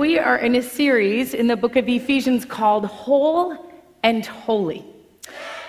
[0.00, 4.84] We are in a series in the book of Ephesians called Whole and Holy.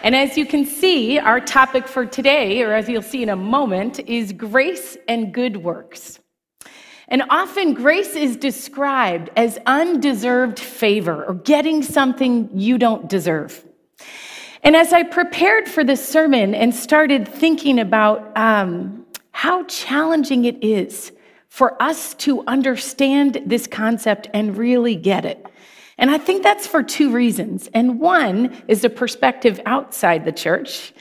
[0.02, 3.36] And as you can see, our topic for today, or as you'll see in a
[3.36, 6.18] moment, is grace and good works.
[7.08, 13.64] And often grace is described as undeserved favor or getting something you don't deserve.
[14.64, 20.64] And as I prepared for this sermon and started thinking about um, how challenging it
[20.64, 21.12] is
[21.56, 25.46] for us to understand this concept and really get it.
[25.98, 27.70] And I think that's for two reasons.
[27.74, 30.94] And one is a perspective outside the church,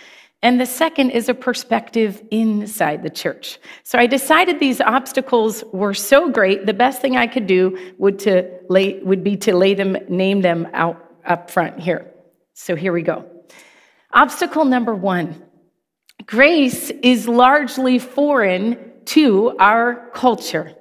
[0.42, 3.58] and the second is a perspective inside the church.
[3.82, 8.20] So I decided these obstacles were so great, the best thing I could do would,
[8.20, 12.12] to lay, would be to lay them, name them out up front here.
[12.52, 13.28] So here we go.
[14.12, 15.42] Obstacle number one
[16.26, 20.74] grace is largely foreign to our culture.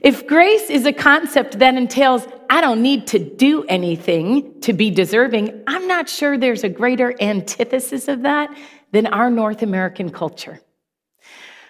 [0.00, 4.90] If grace is a concept that entails, I don't need to do anything to be
[4.90, 8.56] deserving, I'm not sure there's a greater antithesis of that
[8.92, 10.60] than our North American culture.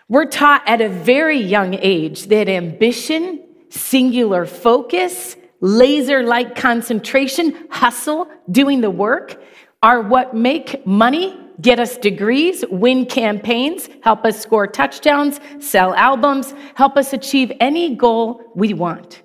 [0.08, 8.28] We're taught at a very young age that ambition, singular focus, laser like concentration, hustle,
[8.50, 9.42] doing the work
[9.82, 16.54] are what make money get us degrees, win campaigns, help us score touchdowns, sell albums,
[16.74, 19.22] help us achieve any goal we want.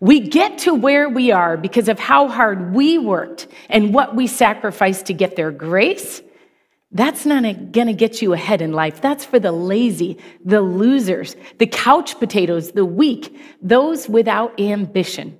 [0.00, 4.26] We get to where we are because of how hard we worked and what we
[4.26, 5.50] sacrificed to get there.
[5.50, 6.22] Grace,
[6.90, 9.00] that's not going to get you ahead in life.
[9.00, 15.38] That's for the lazy, the losers, the couch potatoes, the weak, those without ambition.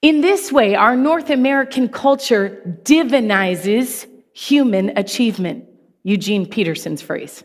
[0.00, 4.07] In this way, our North American culture divinizes
[4.38, 5.64] human achievement,
[6.04, 7.42] Eugene Peterson's phrase.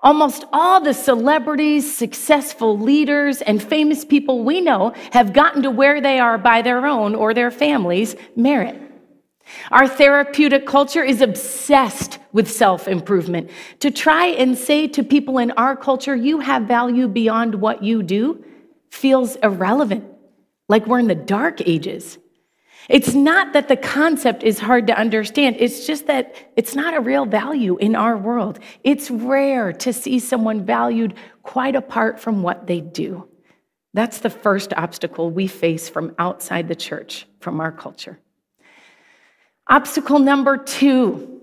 [0.00, 6.00] Almost all the celebrities, successful leaders, and famous people we know have gotten to where
[6.00, 8.80] they are by their own or their family's merit.
[9.70, 13.50] Our therapeutic culture is obsessed with self improvement.
[13.80, 18.02] To try and say to people in our culture, you have value beyond what you
[18.02, 18.44] do,
[18.90, 20.04] feels irrelevant,
[20.68, 22.18] like we're in the dark ages.
[22.88, 27.00] It's not that the concept is hard to understand, it's just that it's not a
[27.00, 28.58] real value in our world.
[28.82, 33.28] It's rare to see someone valued quite apart from what they do.
[33.92, 38.18] That's the first obstacle we face from outside the church, from our culture.
[39.66, 41.34] Obstacle number two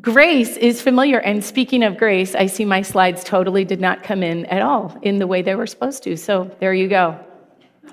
[0.00, 1.18] grace is familiar.
[1.18, 4.96] And speaking of grace, I see my slides totally did not come in at all
[5.02, 6.16] in the way they were supposed to.
[6.16, 7.18] So there you go.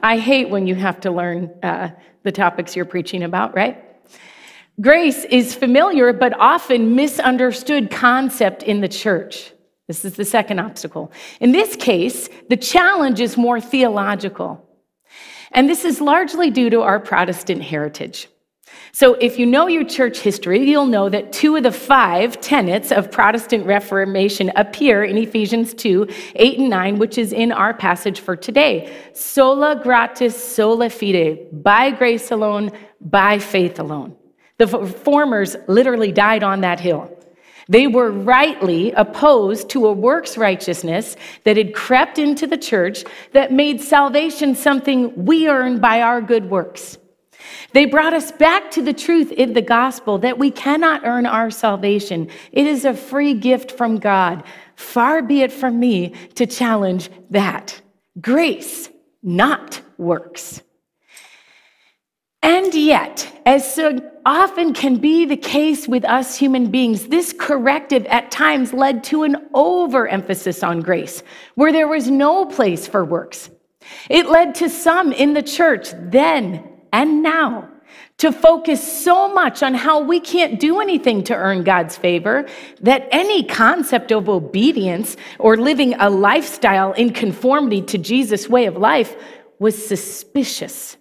[0.02, 1.90] I hate when you have to learn uh,
[2.24, 3.84] the topics you're preaching about, right?
[4.80, 9.52] Grace is familiar but often misunderstood concept in the church.
[9.88, 11.12] This is the second obstacle.
[11.40, 14.66] In this case, the challenge is more theological.
[15.52, 18.30] And this is largely due to our Protestant heritage.
[18.94, 22.92] So, if you know your church history, you'll know that two of the five tenets
[22.92, 28.20] of Protestant Reformation appear in Ephesians 2 8 and 9, which is in our passage
[28.20, 28.94] for today.
[29.14, 34.16] Sola gratia, sola fide, by grace alone, by faith alone.
[34.58, 37.18] The reformers literally died on that hill.
[37.70, 41.16] They were rightly opposed to a works righteousness
[41.46, 46.50] that had crept into the church that made salvation something we earn by our good
[46.50, 46.98] works.
[47.74, 51.50] They brought us back to the truth in the gospel that we cannot earn our
[51.52, 52.30] salvation.
[52.52, 54.44] It is a free gift from God.
[54.76, 57.82] Far be it from me to challenge that.
[58.20, 58.90] Grace,
[59.24, 60.62] not works.
[62.44, 68.06] And yet, as so often can be the case with us human beings, this corrective
[68.08, 71.22] at times led to an overemphasis on grace,
[71.56, 73.50] where there was no place for works.
[74.10, 77.70] It led to some in the church then and now
[78.18, 82.48] to focus so much on how we can't do anything to earn God's favor
[82.82, 88.78] that any concept of obedience or living a lifestyle in conformity to Jesus' way of
[88.78, 89.16] life
[89.58, 90.98] was suspicious.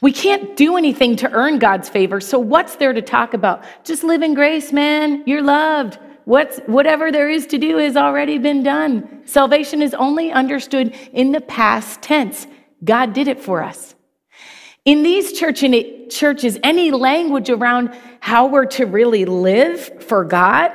[0.00, 3.64] We can't do anything to earn God's favor, so what's there to talk about?
[3.84, 5.22] Just live in grace, man.
[5.26, 5.98] You're loved.
[6.24, 9.22] What's, whatever there is to do has already been done.
[9.24, 12.46] Salvation is only understood in the past tense.
[12.84, 13.94] God did it for us.
[14.84, 20.72] In these churches, any language around how we're to really live for God,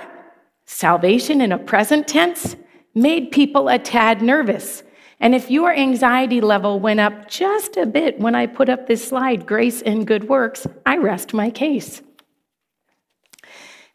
[0.66, 2.56] salvation in a present tense,
[2.96, 4.84] made people a tad nervous.
[5.20, 9.06] And if your anxiety level went up just a bit when I put up this
[9.06, 12.02] slide, grace and good works, I rest my case.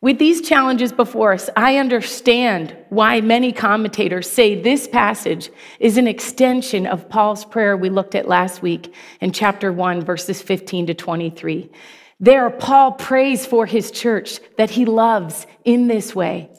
[0.02, 6.08] With these challenges before us, I understand why many commentators say this passage is an
[6.08, 10.94] extension of Paul's prayer we looked at last week in chapter 1, verses 15 to
[10.94, 11.70] 23.
[12.18, 16.50] There, Paul prays for his church that he loves in this way.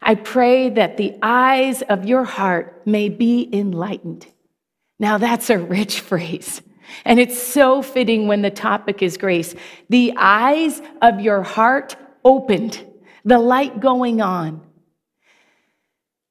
[0.00, 4.26] I pray that the eyes of your heart may be enlightened.
[4.98, 6.62] Now, that's a rich phrase.
[7.04, 9.54] And it's so fitting when the topic is grace.
[9.90, 11.94] The eyes of your heart
[12.24, 12.84] opened,
[13.24, 14.62] the light going on.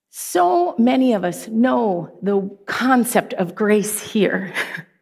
[0.09, 4.53] So many of us know the concept of grace here,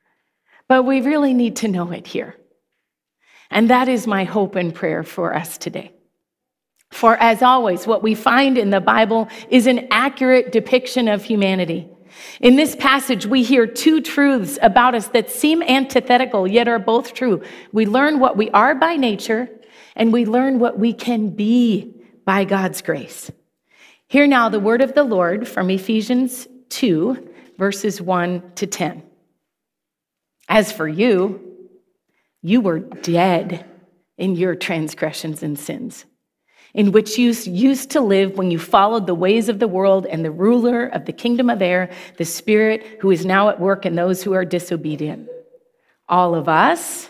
[0.67, 2.35] but we really need to know it here.
[3.49, 5.93] And that is my hope and prayer for us today.
[6.91, 11.89] For as always, what we find in the Bible is an accurate depiction of humanity.
[12.41, 17.13] In this passage, we hear two truths about us that seem antithetical, yet are both
[17.13, 17.41] true.
[17.71, 19.49] We learn what we are by nature,
[19.97, 23.29] and we learn what we can be by God's grace.
[24.07, 29.03] Hear now the word of the Lord from Ephesians 2, verses 1 to 10.
[30.47, 31.41] As for you,
[32.41, 33.65] you were dead
[34.17, 36.05] in your transgressions and sins,
[36.73, 40.23] in which you used to live when you followed the ways of the world and
[40.23, 43.95] the ruler of the kingdom of air, the Spirit who is now at work in
[43.95, 45.27] those who are disobedient.
[46.07, 47.09] All of us,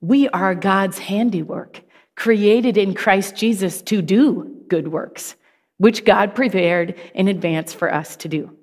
[0.00, 1.82] we are God's handiwork,
[2.16, 5.36] created in Christ Jesus to do good works,
[5.78, 8.56] which God prepared in advance for us to do.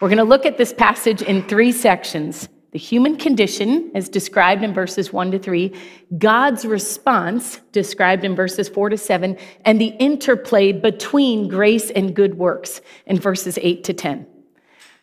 [0.00, 4.62] We're going to look at this passage in three sections the human condition, as described
[4.62, 5.72] in verses 1 to 3,
[6.18, 12.36] God's response, described in verses 4 to 7, and the interplay between grace and good
[12.36, 14.26] works in verses 8 to 10.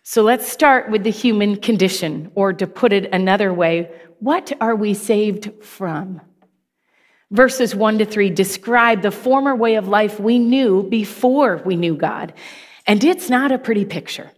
[0.04, 3.89] So let's start with the human condition, or to put it another way,
[4.19, 6.21] what are we saved from?
[7.31, 11.95] Verses 1 to 3 describe the former way of life we knew before we knew
[11.95, 12.33] God.
[12.88, 14.31] And it's not a pretty picture.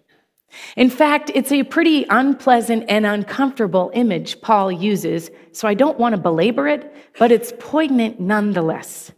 [0.76, 6.16] In fact, it's a pretty unpleasant and uncomfortable image Paul uses, so I don't want
[6.16, 9.12] to belabor it, but it's poignant nonetheless.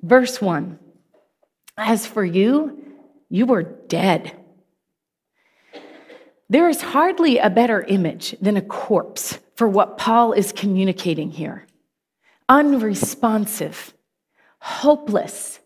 [0.00, 0.78] Verse 1
[1.76, 2.82] As for you,
[3.28, 4.36] you were dead.
[6.50, 11.68] There is hardly a better image than a corpse for what Paul is communicating here
[12.48, 13.94] unresponsive,
[14.58, 15.60] hopeless,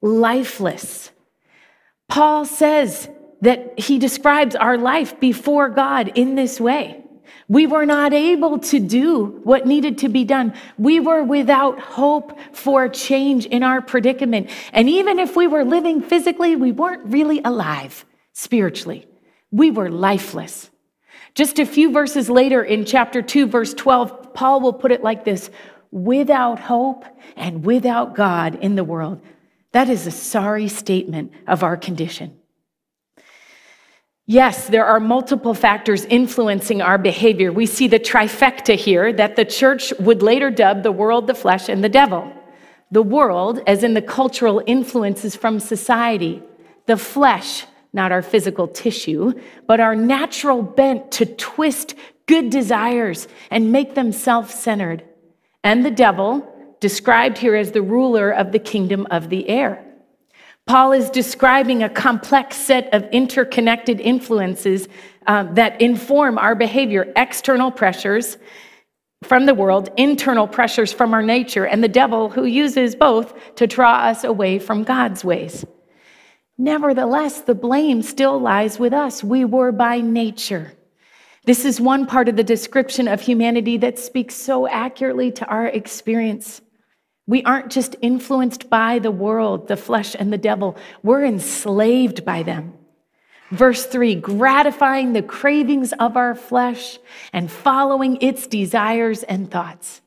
[0.00, 1.10] lifeless.
[2.08, 3.10] Paul says
[3.42, 7.04] that he describes our life before God in this way.
[7.46, 10.54] We were not able to do what needed to be done.
[10.78, 14.48] We were without hope for change in our predicament.
[14.72, 19.06] And even if we were living physically, we weren't really alive spiritually.
[19.50, 20.70] We were lifeless.
[21.34, 25.24] Just a few verses later in chapter 2, verse 12, Paul will put it like
[25.24, 25.50] this
[25.90, 27.04] without hope
[27.36, 29.20] and without God in the world.
[29.72, 32.38] That is a sorry statement of our condition.
[34.26, 37.50] Yes, there are multiple factors influencing our behavior.
[37.50, 41.68] We see the trifecta here that the church would later dub the world, the flesh,
[41.68, 42.32] and the devil.
[42.90, 46.42] The world, as in the cultural influences from society,
[46.86, 49.32] the flesh, not our physical tissue,
[49.66, 51.94] but our natural bent to twist
[52.26, 55.04] good desires and make them self centered.
[55.64, 56.48] And the devil,
[56.82, 59.82] described here as the ruler of the kingdom of the air.
[60.66, 64.88] Paul is describing a complex set of interconnected influences
[65.28, 68.36] uh, that inform our behavior external pressures
[69.22, 73.68] from the world, internal pressures from our nature, and the devil who uses both to
[73.68, 75.64] draw us away from God's ways.
[76.62, 79.24] Nevertheless, the blame still lies with us.
[79.24, 80.72] We were by nature.
[81.44, 85.66] This is one part of the description of humanity that speaks so accurately to our
[85.66, 86.60] experience.
[87.26, 92.44] We aren't just influenced by the world, the flesh, and the devil, we're enslaved by
[92.44, 92.74] them.
[93.50, 97.00] Verse 3 gratifying the cravings of our flesh
[97.32, 100.00] and following its desires and thoughts.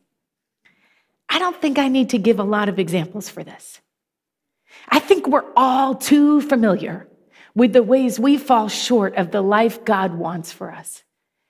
[1.28, 3.82] I don't think I need to give a lot of examples for this.
[4.90, 7.08] I think we're all too familiar
[7.56, 11.04] with the ways we fall short of the life God wants for us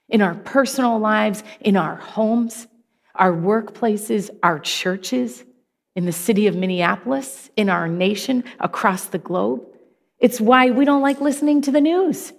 [0.07, 2.67] in our personal lives, in our homes,
[3.15, 5.43] our workplaces, our churches,
[5.95, 9.65] in the city of Minneapolis, in our nation, across the globe.
[10.19, 12.33] It's why we don't like listening to the news.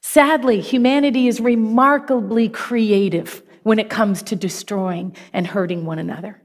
[0.00, 6.41] Sadly, humanity is remarkably creative when it comes to destroying and hurting one another.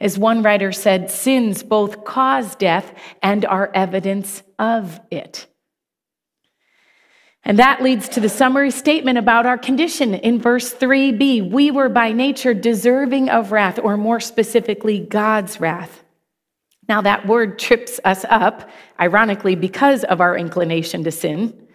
[0.00, 5.46] As one writer said, sins both cause death and are evidence of it.
[7.44, 11.50] And that leads to the summary statement about our condition in verse 3b.
[11.50, 16.04] We were by nature deserving of wrath, or more specifically, God's wrath.
[16.88, 21.67] Now, that word trips us up, ironically, because of our inclination to sin.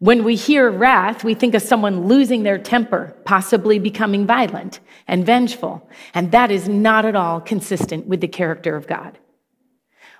[0.00, 5.26] When we hear wrath, we think of someone losing their temper, possibly becoming violent and
[5.26, 5.86] vengeful.
[6.14, 9.18] And that is not at all consistent with the character of God.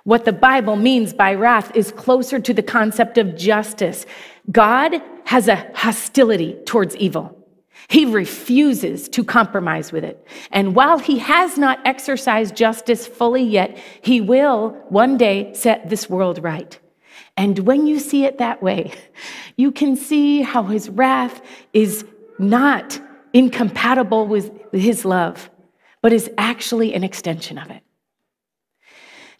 [0.03, 4.05] What the Bible means by wrath is closer to the concept of justice.
[4.51, 7.35] God has a hostility towards evil.
[7.87, 10.23] He refuses to compromise with it.
[10.51, 16.07] And while he has not exercised justice fully yet, he will one day set this
[16.07, 16.79] world right.
[17.37, 18.93] And when you see it that way,
[19.57, 21.41] you can see how his wrath
[21.73, 22.05] is
[22.37, 22.99] not
[23.33, 25.49] incompatible with his love,
[26.01, 27.83] but is actually an extension of it.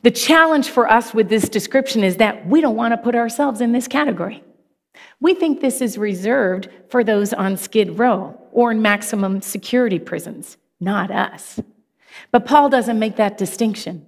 [0.03, 3.61] The challenge for us with this description is that we don't want to put ourselves
[3.61, 4.43] in this category.
[5.19, 10.57] We think this is reserved for those on Skid Row or in maximum security prisons,
[10.79, 11.59] not us.
[12.31, 14.07] But Paul doesn't make that distinction.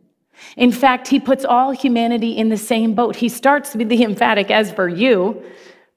[0.57, 3.15] In fact, he puts all humanity in the same boat.
[3.15, 5.43] He starts with the emphatic as for you,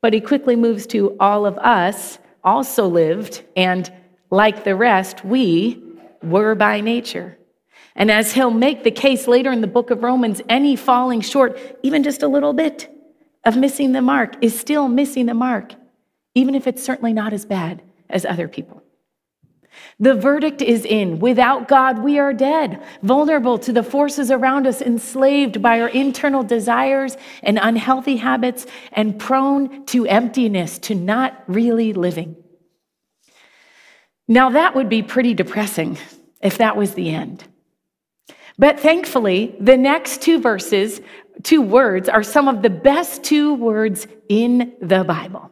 [0.00, 3.92] but he quickly moves to all of us also lived, and
[4.30, 5.82] like the rest, we
[6.22, 7.36] were by nature.
[7.96, 11.58] And as he'll make the case later in the book of Romans, any falling short,
[11.82, 12.92] even just a little bit,
[13.44, 15.72] of missing the mark is still missing the mark,
[16.34, 18.75] even if it's certainly not as bad as other people.
[19.98, 21.18] The verdict is in.
[21.18, 26.42] Without God, we are dead, vulnerable to the forces around us, enslaved by our internal
[26.42, 32.36] desires and unhealthy habits, and prone to emptiness, to not really living.
[34.28, 35.98] Now, that would be pretty depressing
[36.42, 37.44] if that was the end.
[38.58, 41.00] But thankfully, the next two verses
[41.42, 45.50] two words are some of the best two words in the Bible.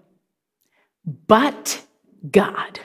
[1.04, 1.85] But
[2.31, 2.81] God.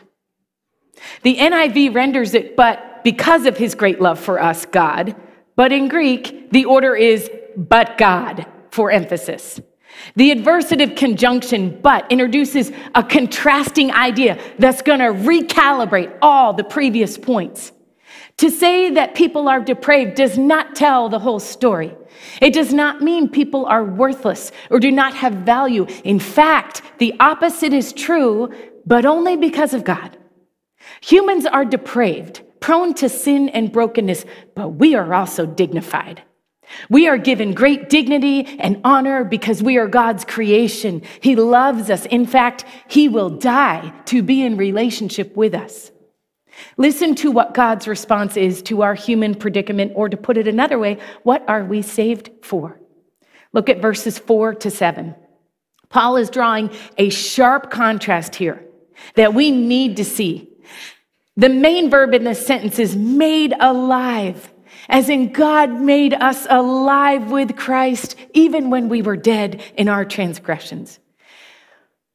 [1.24, 5.16] The NIV renders it, but because of his great love for us, God.
[5.56, 9.60] But in Greek, the order is, but God, for emphasis.
[10.16, 17.18] The adversative conjunction, but, introduces a contrasting idea that's going to recalibrate all the previous
[17.18, 17.72] points.
[18.38, 21.94] To say that people are depraved does not tell the whole story.
[22.42, 25.86] It does not mean people are worthless or do not have value.
[26.06, 28.54] In fact, the opposite is true,
[28.86, 30.18] but only because of God.
[31.02, 34.26] Humans are depraved, prone to sin and brokenness,
[34.56, 36.24] but we are also dignified.
[36.90, 41.02] We are given great dignity and honor because we are God's creation.
[41.20, 42.06] He loves us.
[42.06, 45.92] In fact, He will die to be in relationship with us.
[46.78, 50.78] Listen to what God's response is to our human predicament, or to put it another
[50.78, 52.80] way, what are we saved for?
[53.54, 55.16] Look at verses four to seven.
[55.90, 58.64] Paul is drawing a sharp contrast here
[59.16, 60.49] that we need to see.
[61.40, 64.52] The main verb in this sentence is made alive,
[64.90, 70.04] as in God made us alive with Christ, even when we were dead in our
[70.04, 71.00] transgressions.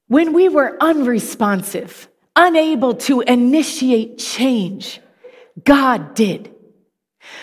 [0.09, 5.01] When we were unresponsive, unable to initiate change.
[5.65, 6.55] God did.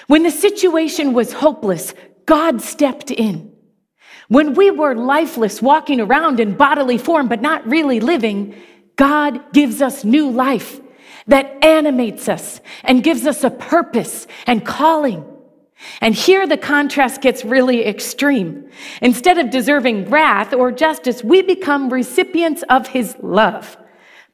[0.05, 1.95] When the situation was hopeless,
[2.27, 3.55] God stepped in.
[4.27, 8.53] When we were lifeless, walking around in bodily form, but not really living,
[8.97, 10.79] God gives us new life
[11.27, 15.25] that animates us and gives us a purpose and calling.
[15.99, 18.69] And here the contrast gets really extreme.
[19.01, 23.77] Instead of deserving wrath or justice, we become recipients of his love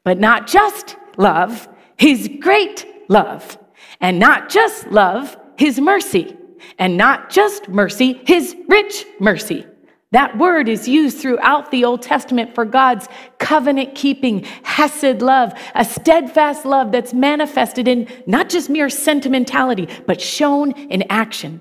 [0.08, 1.68] but not just love,
[1.98, 3.58] his great love,
[4.00, 6.34] and not just love, his mercy,
[6.78, 9.66] and not just mercy, his rich mercy.
[10.12, 15.84] That word is used throughout the Old Testament for God's covenant keeping, hesed love, a
[15.84, 21.60] steadfast love that's manifested in not just mere sentimentality, but shown in action.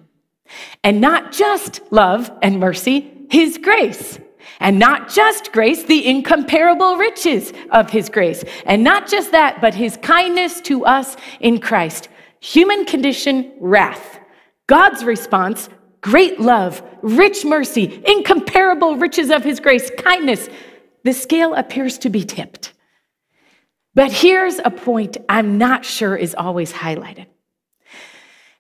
[0.81, 4.17] And not just love and mercy, his grace.
[4.61, 8.45] And not just grace, the incomparable riches of his grace.
[8.65, 12.07] And not just that, but his kindness to us in Christ.
[12.39, 14.19] Human condition, wrath.
[14.67, 15.69] God's response,
[16.07, 20.47] great love, rich mercy, incomparable riches of his grace, kindness.
[21.03, 22.71] The scale appears to be tipped.
[23.93, 27.25] But here's a point I'm not sure is always highlighted.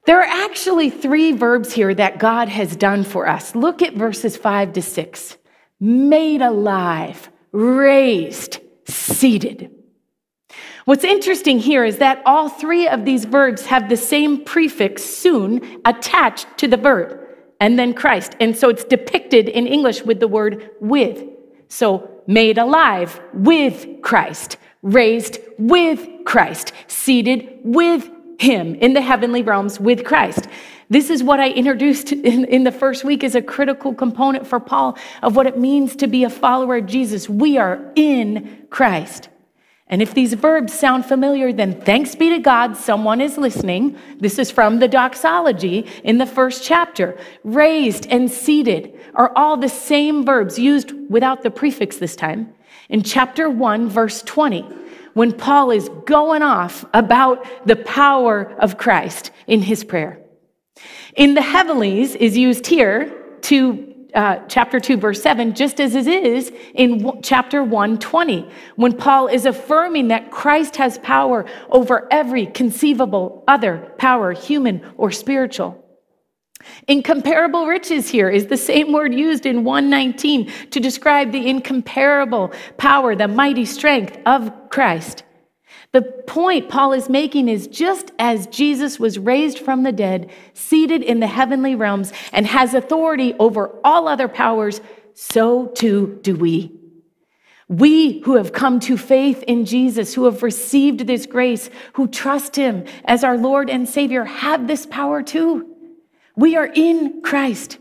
[0.05, 3.55] There are actually three verbs here that God has done for us.
[3.55, 5.37] Look at verses five to six
[5.79, 9.71] made alive, raised, seated.
[10.83, 15.81] What's interesting here is that all three of these verbs have the same prefix soon
[15.85, 17.26] attached to the verb
[17.59, 18.35] and then Christ.
[18.39, 21.23] And so it's depicted in English with the word with.
[21.69, 28.09] So made alive with Christ, raised with Christ, seated with
[28.39, 30.47] him in the heavenly realms with Christ.
[30.89, 34.59] This is what I introduced in, in, the first week as a critical component for
[34.59, 37.29] Paul of what it means to be a follower of Jesus.
[37.29, 39.29] We are in Christ.
[39.89, 43.97] And if these verbs sound familiar, then thanks be to God, someone is listening.
[44.19, 47.17] This is from the doxology in the first chapter.
[47.45, 52.53] Raised and seated are all the same verbs used without the prefix this time.
[52.89, 54.61] In chapter 1, verse 20,
[55.13, 60.19] when Paul is going off about the power of Christ in his prayer.
[61.15, 63.11] In the heavenlies is used here
[63.43, 68.97] to uh, chapter 2, verse 7, just as it is in w- chapter 120, when
[68.97, 75.83] Paul is affirming that Christ has power over every conceivable other power, human or spiritual.
[76.87, 83.15] Incomparable riches here is the same word used in 119 to describe the incomparable power,
[83.15, 85.23] the mighty strength of Christ.
[85.97, 91.01] The point Paul is making is just as Jesus was raised from the dead, seated
[91.01, 94.79] in the heavenly realms, and has authority over all other powers,
[95.15, 96.71] so too do we.
[97.67, 102.55] We who have come to faith in Jesus, who have received this grace, who trust
[102.55, 105.75] him as our Lord and Savior, have this power too.
[106.35, 107.79] We are in Christ,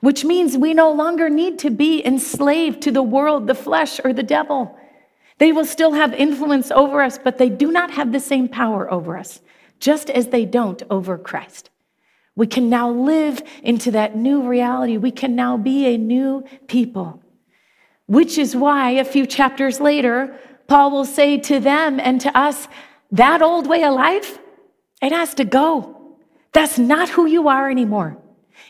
[0.00, 4.12] which means we no longer need to be enslaved to the world, the flesh, or
[4.12, 4.76] the devil.
[5.42, 8.88] They will still have influence over us, but they do not have the same power
[8.88, 9.40] over us,
[9.80, 11.68] just as they don't over Christ.
[12.36, 14.98] We can now live into that new reality.
[14.98, 17.20] We can now be a new people,
[18.06, 22.68] which is why a few chapters later, Paul will say to them and to us,
[23.10, 24.38] that old way of life,
[25.02, 26.14] it has to go.
[26.52, 28.21] That's not who you are anymore.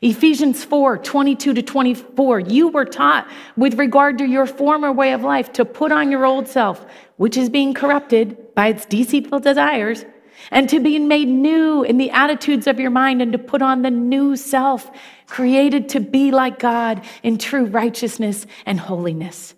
[0.03, 2.41] Ephesians 4 22 to 24.
[2.41, 6.27] You were taught with regard to your former way of life to put on your
[6.27, 6.85] old self,
[7.19, 10.05] which is being corrupted by its deceitful desires,
[10.51, 13.83] and to be made new in the attitudes of your mind, and to put on
[13.83, 14.91] the new self,
[15.29, 19.55] created to be like God in true righteousness and holiness.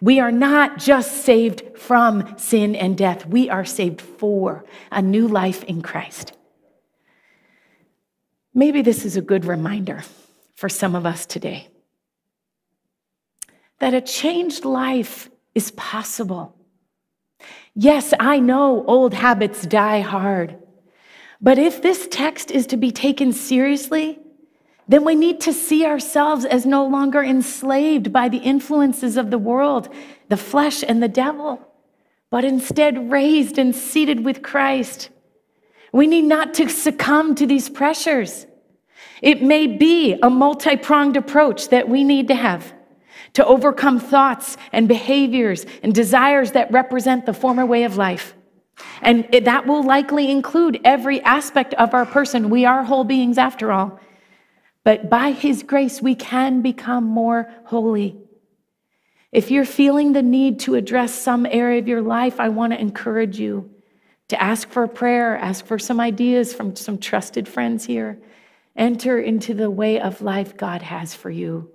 [0.00, 5.26] We are not just saved from sin and death, we are saved for a new
[5.26, 6.37] life in Christ.
[8.58, 10.02] Maybe this is a good reminder
[10.56, 11.68] for some of us today
[13.78, 16.56] that a changed life is possible.
[17.76, 20.58] Yes, I know old habits die hard.
[21.40, 24.18] But if this text is to be taken seriously,
[24.88, 29.38] then we need to see ourselves as no longer enslaved by the influences of the
[29.38, 29.88] world,
[30.30, 31.60] the flesh, and the devil,
[32.28, 35.10] but instead raised and seated with Christ.
[35.92, 38.47] We need not to succumb to these pressures.
[39.22, 42.72] It may be a multi pronged approach that we need to have
[43.34, 48.34] to overcome thoughts and behaviors and desires that represent the former way of life.
[49.02, 52.50] And that will likely include every aspect of our person.
[52.50, 54.00] We are whole beings after all.
[54.84, 58.16] But by His grace, we can become more holy.
[59.30, 62.80] If you're feeling the need to address some area of your life, I want to
[62.80, 63.70] encourage you
[64.28, 68.18] to ask for a prayer, ask for some ideas from some trusted friends here.
[68.78, 71.70] Enter into the way of life God has for you.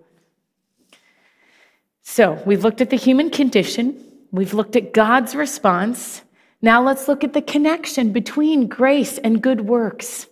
[2.02, 6.22] So, we've looked at the human condition, we've looked at God's response.
[6.62, 10.28] Now, let's look at the connection between grace and good works.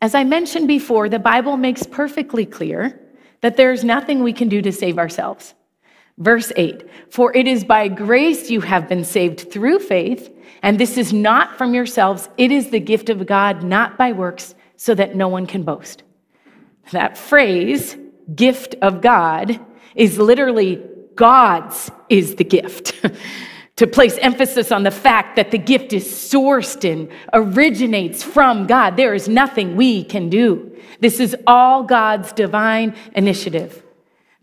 [0.00, 3.00] As I mentioned before, the Bible makes perfectly clear
[3.40, 5.54] that there's nothing we can do to save ourselves.
[6.18, 10.30] Verse 8 For it is by grace you have been saved through faith,
[10.62, 14.54] and this is not from yourselves, it is the gift of God, not by works,
[14.78, 16.04] so that no one can boast.
[16.92, 17.96] That phrase,
[18.34, 19.60] gift of God,
[19.94, 20.82] is literally
[21.14, 22.94] God's is the gift.
[23.76, 28.96] to place emphasis on the fact that the gift is sourced and originates from God.
[28.96, 30.76] There is nothing we can do.
[31.00, 33.84] This is all God's divine initiative.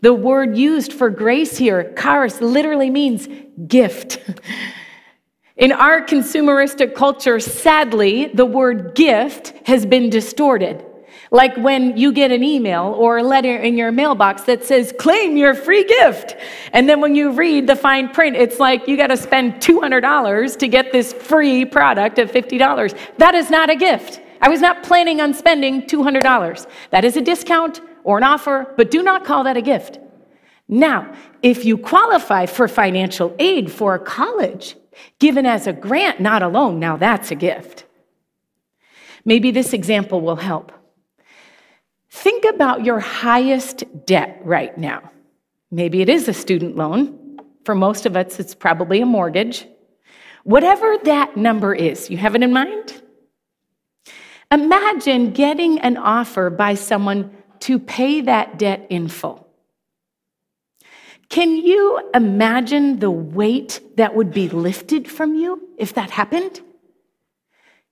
[0.00, 3.28] The word used for grace here, charis, literally means
[3.66, 4.20] gift.
[5.56, 10.84] In our consumeristic culture, sadly, the word gift has been distorted.
[11.30, 15.36] Like when you get an email or a letter in your mailbox that says, claim
[15.36, 16.36] your free gift.
[16.74, 20.58] And then when you read the fine print, it's like you got to spend $200
[20.58, 22.96] to get this free product of $50.
[23.16, 24.20] That is not a gift.
[24.42, 26.66] I was not planning on spending $200.
[26.90, 30.00] That is a discount or an offer, but do not call that a gift.
[30.68, 34.76] Now, if you qualify for financial aid for a college,
[35.18, 37.84] given as a grant, not a loan, now that's a gift.
[39.24, 40.72] Maybe this example will help.
[42.10, 45.10] Think about your highest debt right now.
[45.70, 47.38] Maybe it is a student loan.
[47.64, 49.66] For most of us, it's probably a mortgage.
[50.44, 53.02] Whatever that number is, you have it in mind?
[54.52, 59.45] Imagine getting an offer by someone to pay that debt in full.
[61.28, 66.60] Can you imagine the weight that would be lifted from you if that happened?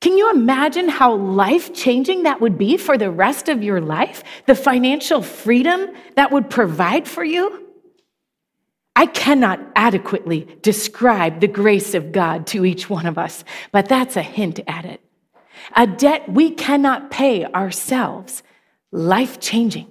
[0.00, 4.22] Can you imagine how life changing that would be for the rest of your life?
[4.46, 7.64] The financial freedom that would provide for you?
[8.96, 14.16] I cannot adequately describe the grace of God to each one of us, but that's
[14.16, 15.00] a hint at it.
[15.74, 18.42] A debt we cannot pay ourselves,
[18.92, 19.88] life changing.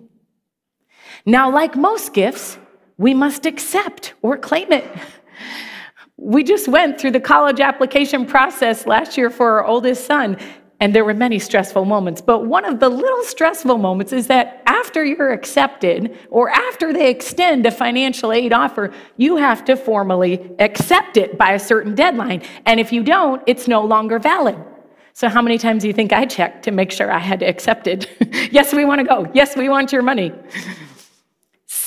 [1.25, 2.57] Now, like most gifts,
[2.97, 4.85] we must accept or claim it.
[6.17, 10.37] We just went through the college application process last year for our oldest son,
[10.79, 12.21] and there were many stressful moments.
[12.21, 17.09] But one of the little stressful moments is that after you're accepted or after they
[17.09, 22.43] extend a financial aid offer, you have to formally accept it by a certain deadline.
[22.65, 24.57] And if you don't, it's no longer valid.
[25.13, 28.09] So, how many times do you think I checked to make sure I had accepted?
[28.51, 29.29] yes, we want to go.
[29.33, 30.33] Yes, we want your money.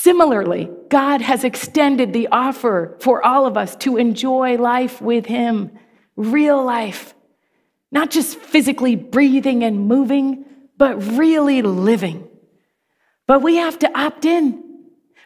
[0.06, 5.76] Similarly, God has extended the offer for all of us to enjoy life with Him,
[6.14, 7.12] real life,
[7.90, 10.44] not just physically breathing and moving,
[10.76, 12.28] but really living.
[13.26, 14.62] But we have to opt in.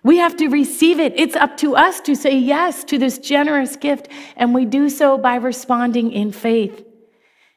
[0.02, 1.12] We have to receive it.
[1.14, 5.18] It's up to us to say yes to this generous gift, and we do so
[5.18, 6.86] by responding in faith.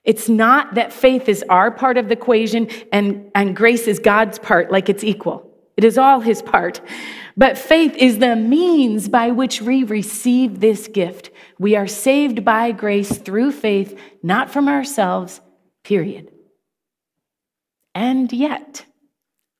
[0.03, 4.39] It's not that faith is our part of the equation and, and grace is God's
[4.39, 5.52] part, like it's equal.
[5.75, 6.81] It is all his part.
[7.35, 11.31] But faith is the means by which we receive this gift.
[11.57, 15.41] We are saved by grace through faith, not from ourselves,
[15.83, 16.31] period.
[17.95, 18.85] And yet,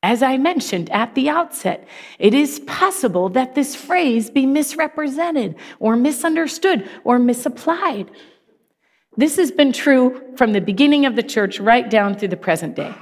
[0.04, 1.88] as I mentioned at the outset,
[2.20, 8.12] it is possible that this phrase be misrepresented or misunderstood or misapplied.
[9.16, 12.76] This has been true from the beginning of the church right down through the present
[12.76, 12.94] day.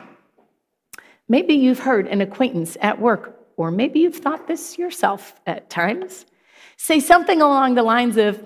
[1.31, 6.25] Maybe you've heard an acquaintance at work, or maybe you've thought this yourself at times,
[6.75, 8.37] say something along the lines of,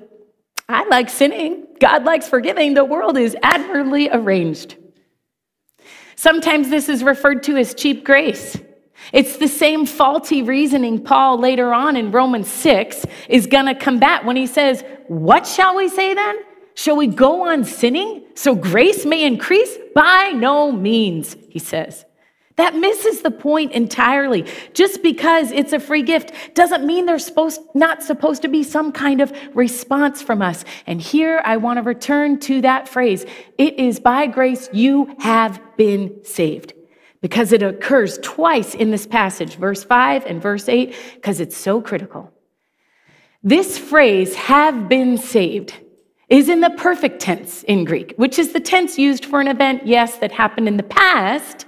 [0.69, 4.75] I like sinning, God likes forgiving, the world is admirably arranged.
[6.15, 8.55] Sometimes this is referred to as cheap grace.
[9.11, 14.25] It's the same faulty reasoning Paul later on in Romans 6 is going to combat
[14.25, 16.35] when he says, What shall we say then?
[16.75, 19.75] Shall we go on sinning so grace may increase?
[19.95, 22.04] By no means, he says.
[22.57, 24.45] That misses the point entirely.
[24.73, 28.93] Just because it's a free gift doesn't mean there's supposed, not supposed to be some
[28.93, 30.63] kind of response from us.
[30.87, 33.25] And here I want to return to that phrase.
[33.57, 36.73] It is by grace you have been saved.
[37.21, 41.81] Because it occurs twice in this passage, verse 5 and verse 8, because it's so
[41.81, 42.31] critical.
[43.43, 45.73] This phrase, have been saved,
[46.29, 49.85] is in the perfect tense in Greek, which is the tense used for an event,
[49.87, 51.65] yes, that happened in the past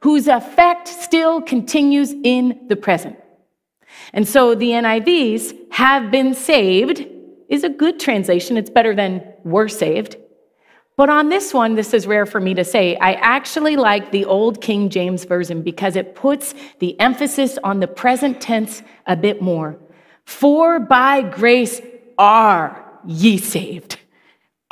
[0.00, 3.16] whose effect still continues in the present.
[4.12, 7.06] And so the NIV's have been saved
[7.48, 8.56] is a good translation.
[8.56, 10.16] It's better than were saved.
[10.96, 14.24] But on this one, this is rare for me to say, I actually like the
[14.24, 19.40] old King James Version because it puts the emphasis on the present tense a bit
[19.40, 19.78] more.
[20.24, 21.80] For by grace
[22.18, 23.98] are ye saved,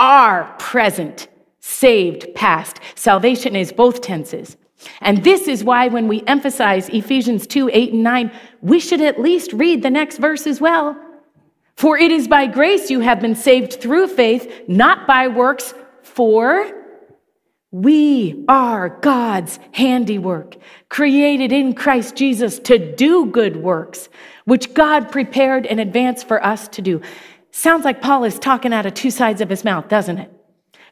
[0.01, 1.29] are present,
[1.61, 2.81] saved, past.
[2.97, 4.57] Salvation is both tenses.
[5.01, 9.21] And this is why, when we emphasize Ephesians 2 8 and 9, we should at
[9.21, 10.97] least read the next verse as well.
[11.77, 16.73] For it is by grace you have been saved through faith, not by works, for
[17.71, 20.57] We are God's handiwork,
[20.89, 24.09] created in Christ Jesus to do good works,
[24.45, 27.03] which God prepared in advance for us to do.
[27.51, 30.31] Sounds like Paul is talking out of two sides of his mouth, doesn't it?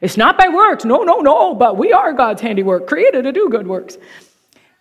[0.01, 3.49] It's not by works, no, no, no, but we are God's handiwork, created to do
[3.49, 3.97] good works.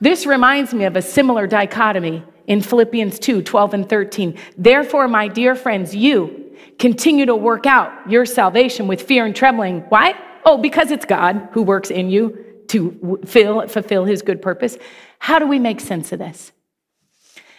[0.00, 4.38] This reminds me of a similar dichotomy in Philippians 2 12 and 13.
[4.58, 9.80] Therefore, my dear friends, you continue to work out your salvation with fear and trembling.
[9.88, 10.14] Why?
[10.44, 14.76] Oh, because it's God who works in you to fill, fulfill his good purpose.
[15.18, 16.52] How do we make sense of this?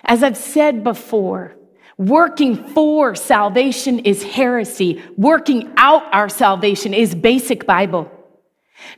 [0.04, 1.56] As I've said before,
[1.98, 5.02] working for salvation is heresy.
[5.18, 8.12] Working out our salvation is basic Bible.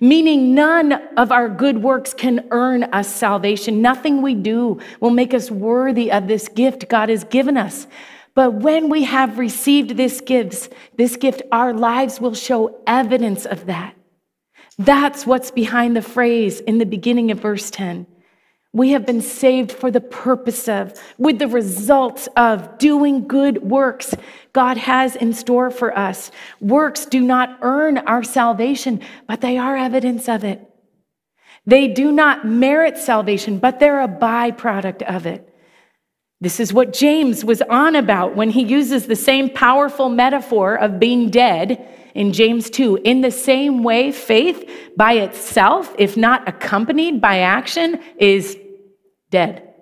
[0.02, 3.82] Meaning, none of our good works can earn us salvation.
[3.82, 7.88] Nothing we do will make us worthy of this gift God has given us.
[8.34, 13.66] But when we have received this gift, this gift, our lives will show evidence of
[13.68, 13.96] that.
[14.78, 18.06] That's what's behind the phrase in the beginning of verse 10.
[18.78, 24.13] We have been saved for the purpose of, with the results of doing good works
[24.54, 26.30] God has in store for us.
[26.62, 30.62] Works do not earn our salvation, but they are evidence of it.
[31.66, 35.52] They do not merit salvation, but they're a byproduct of it.
[36.40, 41.00] This is what James was on about when he uses the same powerful metaphor of
[41.00, 42.98] being dead in James 2.
[42.98, 48.56] In the same way, faith by itself, if not accompanied by action, is
[49.30, 49.74] dead.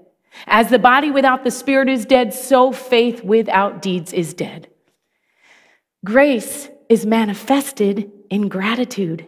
[0.48, 4.68] As the body without the spirit is dead, so faith without deeds is dead.
[6.04, 9.28] Grace is manifested in gratitude.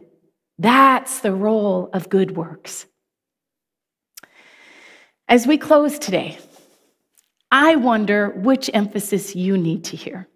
[0.60, 2.86] That's the role of good works.
[5.28, 6.38] As we close today,
[7.52, 10.28] I wonder which emphasis you need to hear.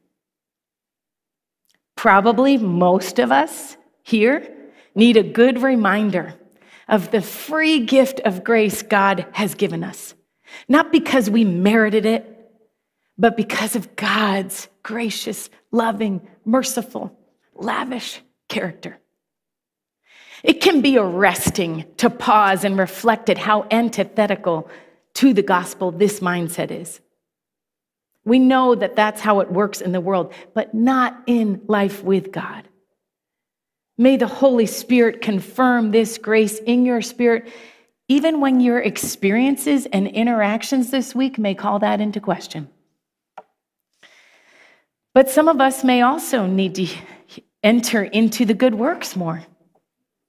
[1.95, 4.51] Probably most of us here
[4.95, 6.33] need a good reminder
[6.91, 10.13] of the free gift of grace God has given us.
[10.67, 12.27] Not because we merited it,
[13.17, 17.17] but because of God's gracious, loving, merciful,
[17.55, 18.99] lavish character.
[20.43, 24.69] It can be arresting to pause and reflect at how antithetical
[25.15, 26.99] to the gospel this mindset is.
[28.25, 32.31] We know that that's how it works in the world, but not in life with
[32.31, 32.67] God.
[34.01, 37.47] May the Holy Spirit confirm this grace in your spirit,
[38.07, 42.67] even when your experiences and interactions this week may call that into question.
[45.13, 46.87] But some of us may also need to
[47.61, 49.43] enter into the good works more,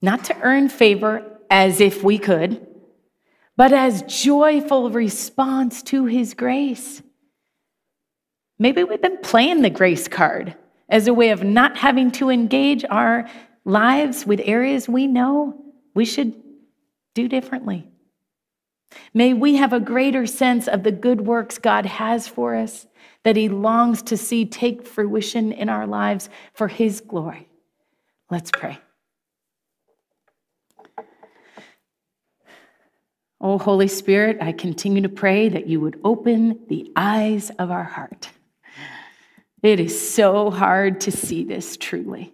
[0.03, 2.67] not to earn favor as if we could
[3.57, 7.03] but as joyful response to his grace.
[8.59, 10.57] Maybe we've been playing the grace card
[10.89, 13.29] as a way of not having to engage our
[13.65, 15.63] lives with areas we know
[15.95, 16.35] we should
[17.15, 17.89] do differently.
[19.15, 22.87] May we have a greater sense of the good works God has for us,
[23.25, 27.49] that He longs to see take fruition in our lives for His glory.
[28.31, 28.79] Let's pray.
[33.41, 37.83] Oh, Holy Spirit, I continue to pray that you would open the eyes of our
[37.83, 38.31] heart.
[39.63, 42.33] It is so hard to see this truly,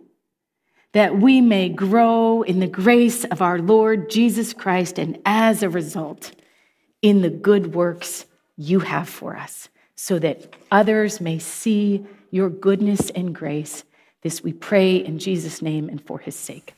[0.92, 5.68] that we may grow in the grace of our Lord Jesus Christ, and as a
[5.68, 6.33] result,
[7.03, 8.24] in the good works
[8.57, 13.85] you have for us, so that others may see your goodness and grace.
[14.22, 16.74] This we pray in Jesus' name and for his sake.